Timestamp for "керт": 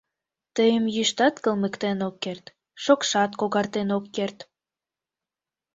2.23-2.45, 4.15-4.37